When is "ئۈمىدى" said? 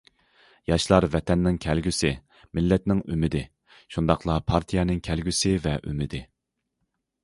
3.11-3.45, 5.87-6.29